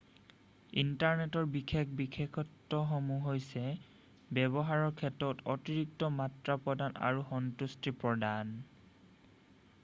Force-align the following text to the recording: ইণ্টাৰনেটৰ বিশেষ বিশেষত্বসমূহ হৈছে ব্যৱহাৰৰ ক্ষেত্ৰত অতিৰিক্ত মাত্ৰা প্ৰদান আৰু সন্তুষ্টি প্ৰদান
ইণ্টাৰনেটৰ 0.83 1.43
বিশেষ 1.55 1.91
বিশেষত্বসমূহ 1.99 3.27
হৈছে 3.29 3.65
ব্যৱহাৰৰ 4.39 4.87
ক্ষেত্ৰত 5.03 5.47
অতিৰিক্ত 5.55 6.11
মাত্ৰা 6.17 6.57
প্ৰদান 6.65 6.99
আৰু 7.11 7.23
সন্তুষ্টি 7.35 7.97
প্ৰদান 8.07 8.59